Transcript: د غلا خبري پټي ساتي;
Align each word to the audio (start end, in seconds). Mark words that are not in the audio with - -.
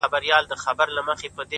د 0.03 0.03
غلا 0.11 0.55
خبري 0.63 0.91
پټي 1.07 1.27
ساتي; 1.35 1.49